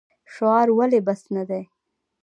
شعار 0.33 0.67
ولې 0.77 0.99
بس 1.07 1.21
نه 1.35 1.43
دی؟ 1.49 1.61